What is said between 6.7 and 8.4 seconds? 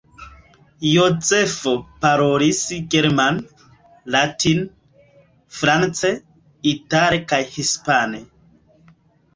itale kaj hispane.